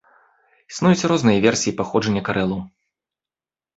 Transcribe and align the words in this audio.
Існуюць 0.73 1.07
розныя 1.11 1.43
версіі 1.47 1.75
паходжання 1.81 2.21
карэлаў. 2.31 2.61